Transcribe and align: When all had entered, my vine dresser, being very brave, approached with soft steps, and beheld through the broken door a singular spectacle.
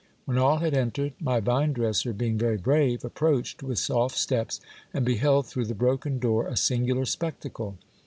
When 0.25 0.39
all 0.39 0.57
had 0.57 0.73
entered, 0.73 1.13
my 1.19 1.39
vine 1.39 1.73
dresser, 1.73 2.11
being 2.11 2.35
very 2.35 2.57
brave, 2.57 3.05
approached 3.05 3.61
with 3.61 3.77
soft 3.77 4.17
steps, 4.17 4.59
and 4.95 5.05
beheld 5.05 5.45
through 5.45 5.65
the 5.65 5.75
broken 5.75 6.17
door 6.17 6.47
a 6.47 6.57
singular 6.57 7.05
spectacle. 7.05 7.75